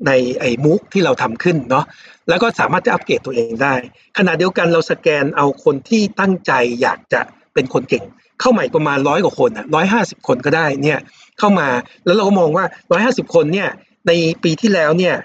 [0.07, 1.85] ในไอ้มุกที่เราทำขึ้นเนาะ
[2.29, 3.75] แล้วก็สามารถจะอัปเกรดตัวเองได้
[4.17, 7.21] ขณะเดียวกันเราสแกนเอาคนที่ตั้งใจอยากจะ
[7.53, 8.05] เป็นคนเก่ง
[8.39, 10.99] เข้าใหม่ประมาณร้อยกว่าคนอะร้อยห้าสิบคนก็ได้เนี่ย
[11.39, 11.67] เข้ามา
[12.05, 13.69] แล้วเราก็มองว่าร้อยห้าสิบคนเนี่ย
[14.07, 14.11] ใน
[14.43, 15.15] ปีที่แล้วเนี่ย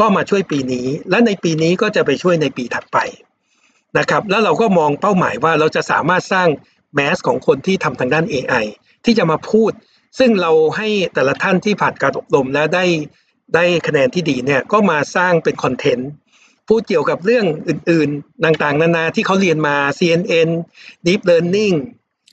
[0.00, 2.98] ก็มาช่วยปีนี้ และในปีนี้ก็จะไปช่วยในปีถัดไป
[3.98, 6.48] นะครับแล้วเราก็มองเป้าหมายว่าเราจะสามารถสร้าง
[6.94, 8.64] แมสของคนที่ทำทางด้าน AI
[9.04, 9.72] ที่จะมาพูด
[10.18, 12.84] ซึ่งเราให้แต่ละท่านที่ผ่านการอบรมและได้
[13.54, 16.10] ได้คะแนนที่ดีเนี่ยก็มาสร้างเป็นคอนเทนต์
[16.68, 20.48] พูดเกี่ยวกับเรื่องอื่นๆ ต่างๆ นานาที่เขาเรียนมา CNN
[21.06, 21.76] Deep Learning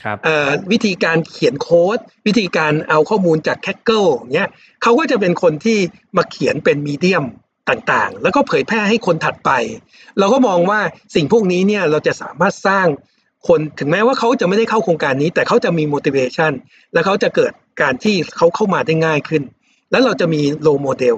[0.03, 1.97] ครับเอ่อวิธีการเขียนโค้ด
[2.27, 4.49] วิธีการเอาข้อมูลจาก c a เกิลเนี้ย
[4.81, 5.77] เขาก็จะเป็นคนที่
[6.17, 7.25] มาเขียนเป็น Medium
[7.69, 9.51] ต่างๆ แล้วก็เผยแพร่ให้คนถัดไป
[10.19, 10.79] เราก็มองว่า
[11.15, 12.87] สิ่งพวกนี้เนี่ยเราจะสามารถสร้าง
[13.47, 16.51] คนถึงแม้ว่าเขาจะไม่ได้เข้าโครงการนี้ แต่เขาจะมี motivation
[16.93, 19.43] และเขาจะเกิดการที่เขาเข้ามาได้ง่ายขึ้น
[19.91, 21.15] แล้วเราจะมี role model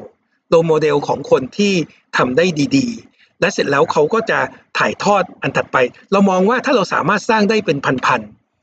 [0.49, 1.73] role model ของคนที่
[2.17, 2.45] ทำได้
[2.77, 4.39] ดีๆ และเสร็จแล้วเขาก็จะ
[4.77, 5.77] ถ่ายทอดอันถัดไป
[6.11, 8.21] เรามองว่าถ้าเราสามารถสร้างได้เป็นพัน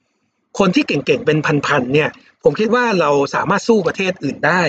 [0.09, 2.11] ๆคนที่เก่งๆเป็นพันๆเนี่ย
[2.44, 4.62] ผมคิดว่าเราสามารถสู้ประเทศอื่นได้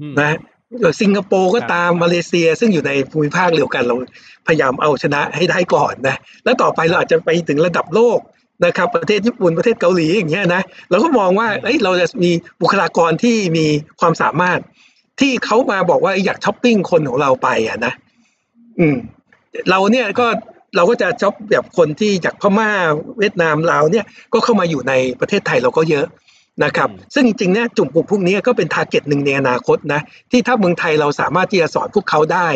[0.00, 0.36] อืมนะ
[0.80, 3.96] เอ่อสิงคโปร์ก็ครับตามมาเลเซีย ซึ่งอยู่ในภูมิภาคเดียวกันเรา
[4.46, 8.18] พยายามเอาชนะให้ได้ก่อนนะ แล้วต่อไปเราอาจจะไปถึงระดับโลก
[8.64, 13.66] นะครับประเทศญี่ปุ่นประเทศเกาหลีอย่างเงี้ยนะเราก็มองว่าเอ้ยเราจะมีบุคลากรที่มี
[14.00, 14.58] ความสามารถ
[15.20, 17.92] ที่เขามาบอกว่าอยากช้อปปิ้งคนของเราไปอะนะ
[18.78, 18.96] อืม
[19.70, 20.26] เราเนี่ยก็
[20.76, 22.70] เราก็จะ shop แบบคนที่จากพม่า
[23.18, 26.06] เวียดนามลาวเนี่ยก็เข้ามาอยู่ในประเทศไทยเราก็เยอะ
[26.64, 32.48] นะครับอืมซึ่งจริงๆเนี่ยกลุ่มกลุ่มพวกนี้ก็เป็น target หนึ่งในอนาคตนะที่ถ้าเมืองไทยเราสามารถที่จะสอนพวกเขาได้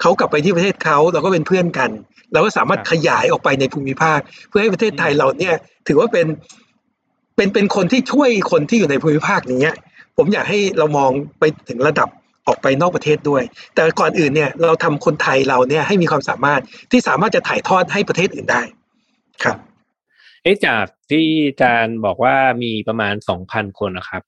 [0.00, 1.90] เขากลับไปที่ประเทศเขาเราก็เป็นเพื่อนกัน
[2.32, 5.56] เราก็สามารถขยายออกไปในภูมิภาค เพื่อให้ประเทศไทยเราเนี่ย
[5.88, 6.26] ถือว่าเป็น
[7.36, 9.72] เป็นเป็นคนที่ช่วยคนที่อยู่ในภูมิภาคนี้
[10.16, 12.08] ผมอยากให้เรามองไปถึงระดับ
[12.46, 13.42] ออกไปนอกประเทศด้วย
[13.74, 18.62] แต่ก่อนอื่นเนี่ยเราทำคนไทยเราเนี่ยให้มีความสามารถที่สามารถจะถ่ายทอดให้ประเทศอื่นได้
[19.42, 19.56] ครับ
[20.42, 24.22] เอ๊ะจากที่อาจารย์บอกว่ามีประมาณสองพันคนนะครับ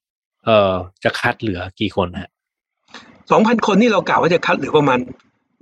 [0.44, 0.72] เอ่อ
[1.04, 2.30] จะคัดเหลือกี่คนฮะ
[3.30, 4.98] สองพันคนนี่เรากล่าวว่าจะคัดเหลือประมาณ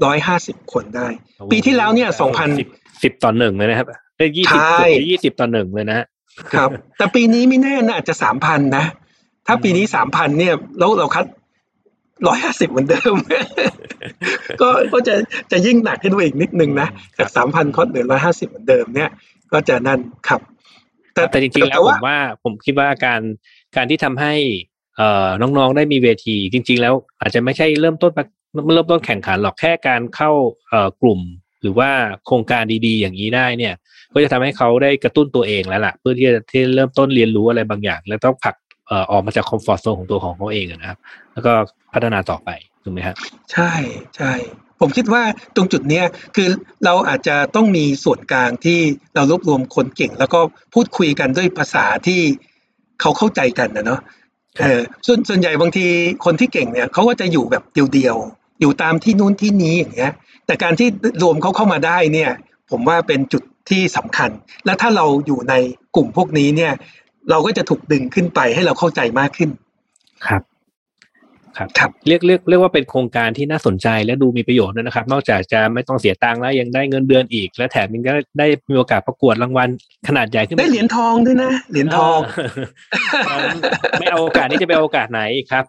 [0.05, 1.09] ร้อยห้าสิบคนได้
[1.53, 2.69] ปีที่แล้วเนี่ยสองพันสิบ
[3.03, 3.87] สิบต่อหนึ่งเลยนะครับ
[4.19, 6.07] ได้ยี่สิบใช่ยี่สิบต่อหนึ่งเลยนะฮะ
[6.55, 8.85] ครับ แต่ปีนี้ไม่แน่นะอาจจะสามพันนะ
[9.47, 11.25] ถ้าปีนี้สามพันเนี่ยแล้วเราคัด
[12.27, 13.15] ร้อยห้าสิบเหมือนเดิม
[14.61, 15.15] ก็ก็จะ
[15.53, 19.11] จะยิ่งหนักขึ้นไปอีกนิดนึงนะครัจาบกสามพันคดเหลือร้อยห้าสิบเหมือนเดิมเนี่ย
[19.53, 20.41] ก็จะนั่นครับ
[21.15, 23.21] แต่จริงๆแล้วผมว่าผมคิดว่าการ
[23.77, 24.35] การที่ทำให้
[24.97, 28.25] เอ่อน้องๆได้มีเวที จริง ๆ แล้วอาจจะไม่ใช่เริ่มต้นมา
[28.73, 30.31] เริ่มต้นแข่งขันหรอกแค่การเข้า
[30.69, 31.21] เอ่อกลุ่ม
[31.63, 31.91] หรือว่า
[32.27, 33.75] โครงการดีๆ อย่างนี้ได้เนี่ย
[34.13, 38.55] ก็จะทำให้เขาได้กระตุ้นตัวเองแล้วล่ะ เพื่อที่จะที่เริ่มต้นเรียนรู้อะไรบางอย่าง แล้วต้องผลัก
[38.89, 40.99] เอ่อออกมาจากคอมฟอร์ทโซนของตัวของเขาเองนะครับ
[41.33, 41.53] แล้วก็
[41.93, 42.51] พัฒนาต่อไป
[42.83, 43.17] ถูกไหมครับ
[43.53, 43.73] ใช่
[44.17, 44.33] ใช่
[44.81, 45.23] ผมคิดว่า
[45.57, 46.05] ตรงจุดเนี้ย
[46.37, 46.49] คือ
[46.85, 48.81] เราอาจจะต้องมีส่วนกลางที่
[49.15, 50.41] เรารวบรวมคนเก่ง แล้วก็
[50.75, 52.21] พูดคุยกันด้วยภาษาที่
[53.01, 54.01] เขาเข้าใจกันนะเนาะ
[54.61, 55.87] เออส่วนส่วนใหญ่บางที
[56.25, 57.63] คนที่เก่งเนี่ยเขาก็จะอยู่แบบ
[57.95, 60.13] เดียวๆอยู่ตามที่นู้นที่นี้อย่างเงี้ย
[60.47, 60.89] แต่การที่
[61.23, 62.31] รวมเขาเข้ามาได้เนี่ย
[62.71, 64.31] ผมว่าเป็นจุดที่สำคัญ
[64.67, 65.55] และถ้าเราอยู่ใน
[65.97, 66.73] กลุ่มพวกนี้เนี่ย
[67.31, 69.51] เราก็จะถูกดึงขึ้นไปให้เราเข้าใจมากขึ้น
[70.27, 70.43] ครับ
[71.59, 79.69] ครับครับเรียกเรียกเรียกว่าเป็นโครงการที่น่าสนใจและดูมีประโยชน์ด้วยนะครับ นอกจากจะไม่ต้องเสียตังค์แล้วยังได้เงินเดือนอีก และแถมยังก็ได้มีโอกาสประกวดรางวัล
[80.09, 82.19] ขนาดใหญ่ขึ้นมาได้เหรียญทองด้วยนะเหรียญทอง
[83.27, 83.49] เออ
[84.01, 85.65] ไม่เอาโอกาสนี้จะไปเอาโอกาสไหนอีกครับ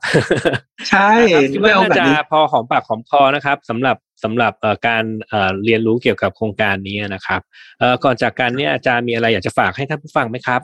[0.89, 7.41] ใช่นะครับคิดไม่ว่าเอาน่าแบบจะนี้พอหอมปากหอมคอนะครับสำหรับสำหรับเอ่อการเอ่อเรียนรู้เกี่ยวกับโครงการนี้นะครับ
[7.80, 10.62] เอ่อก่อนจากการเนี้อาจารย์มีอะไรอยากจะฝากให้ท่านผู้ฟังไหมครับ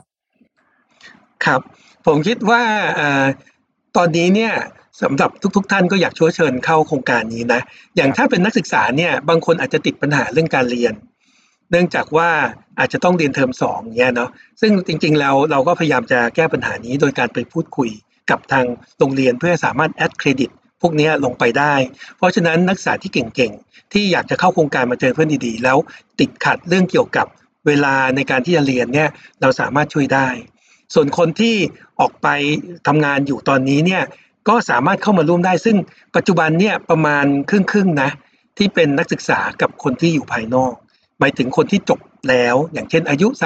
[1.44, 1.60] ครับ
[2.06, 2.62] ผมคิดว่า
[2.96, 3.24] เอ่อ
[3.96, 4.52] ตอนนี้เนี่ย
[5.02, 7.60] สำหรับทุกๆทท่านก็อยากชวนเชิญเข้าโครงการนี้นะ
[7.96, 10.94] อย่างถ้าเป็นนักศึกษาเนี่ยบางคนอาจจะติดปัญหาเรื่องการเรียน
[11.70, 12.30] เนื่องจากว่า
[12.78, 14.30] อาจจะต้องเรียนเทอมสองเนี่ยเนาะ
[14.60, 17.90] ซึ่งจริงๆแล้วเราก็พยายามจะแก้ปัญหานี้โดยการไปพูดคุย
[18.30, 18.66] กับทาง
[18.98, 20.50] โรงเรียนเพื่อสามารถแอดเครดิต
[20.82, 21.74] พวกนี้ลงไปได้
[22.16, 25.78] เพราะฉะนั้นนักศึกษาที่เก่งๆ ที่อยากจะเข้าโครงการมาเจอเพื่อนดีๆ แล้ว
[26.20, 27.26] ติดขัดเรื่องเกี่ยวกับ
[27.66, 30.28] เวลาในการที่จะเรียนเนี่ยเราสามารถช่วยได้
[30.94, 31.56] ส่วนคนที่
[32.00, 32.28] ออกไป
[32.86, 34.02] ทำงานอยู่ตอนนี้เนี่ย
[34.48, 35.76] ก็สามารถเข้ามาร่วมได้ ซึ่ง
[36.16, 38.10] ปัจจุบันเนี่ยประมาณครึ่งๆนะ
[38.58, 40.74] ที่เป็นนักศึกษากับคนที่อยู่ภายนอก
[41.18, 43.40] หมายถึงคนที่จบแล้ว อย่างเช่นอายุ 30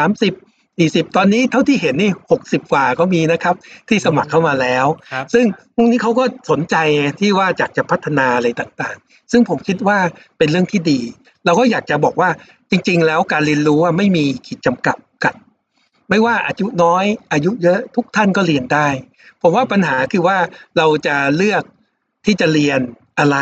[0.68, 2.10] 40 ตอนนี้เท่าที่เห็นนี่
[2.40, 3.54] 60 กว่าก็มีนะครับ
[3.88, 6.76] ที่สมัครเข้ามาแล้วครับซึ่งพวกนี้เขาก็สนใจ
[7.20, 9.98] ที่ว่าอยากจะพัฒนาอะไรต่างๆ ซึ่งผมคิดว่า
[10.38, 11.00] เป็นเรื่องที่ดี
[11.44, 12.30] เราก็อยากจะบอกว่า
[12.70, 15.09] จริง ๆ แล้วการเรียนรู้ว่าไม่มีขีดจำกัดกัน
[16.10, 18.88] ไม่ว่าอายุน้อยอายุเยอะทุกท่านก็เรียนได้
[19.42, 20.38] ผมว่าปัญหาคือว่า
[20.76, 21.62] เราจะเลือก
[22.26, 22.80] ที่จะเรียน
[23.18, 23.38] อะไร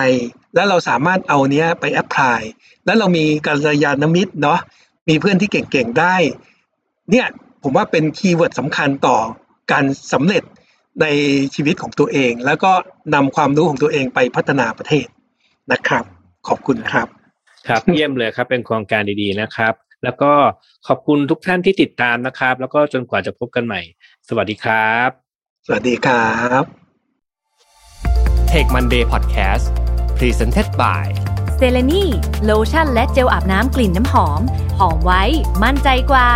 [0.55, 2.41] แล้วเราสามารถเอาเนี้ยไป apply
[2.85, 4.61] แล้วเรามีกัลยาณมิตรเนาะ
[5.09, 6.17] มีเพื่อนที่เก่งๆได้
[7.11, 7.27] เนี่ย
[7.63, 9.19] ผมว่าเป็น keyword สำคัญต่อ
[9.73, 10.43] การสำเร็จ
[11.01, 11.07] ใน
[11.55, 12.73] ชีวิตของตัวเอง แล้วก็
[13.15, 15.07] นำความรู้ของตัวเองไปพัฒนาประเทศ
[15.73, 16.05] นะครับ
[16.49, 17.09] ขอบคุณครับ
[17.69, 19.75] ครับเยี่ยมเลยครับเป็นโครงการดีๆนะครับ
[20.05, 20.33] แล้วก็
[20.87, 23.81] ขอบคุณทุกท่านที่ติดตามนะครับ แล้วก็จนกว่าจะพบกันใหม่
[24.29, 25.11] สวัสดีครับ
[25.67, 26.63] สวัสดีครับ
[28.51, 29.65] Take Monday Podcast
[30.19, 31.07] Presented by
[31.57, 32.05] เซเลนี
[32.45, 34.41] โลชั่นและเจลอาบน้ำกลิ่นน้ำหอม
[34.79, 35.23] หอมไว้
[35.63, 36.29] มั่นใจกว่า